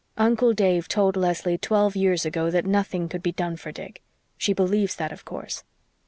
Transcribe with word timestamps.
Uncle 0.17 0.51
Dave 0.51 0.87
told 0.87 1.15
Leslie 1.15 1.59
twelve 1.59 1.95
years 1.95 2.25
ago 2.25 2.49
that 2.49 2.65
nothing 2.65 3.07
could 3.07 3.21
be 3.21 3.31
done 3.31 3.55
for 3.55 3.71
Dick. 3.71 4.01
She 4.35 4.51
believes 4.51 4.95
that, 4.95 5.11
of 5.11 5.25
course." 5.25 5.63